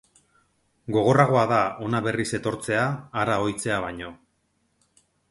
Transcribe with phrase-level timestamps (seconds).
[0.93, 2.85] Gogorragoa da hona berriz etortzea,
[3.25, 4.09] hara ohitzea baino.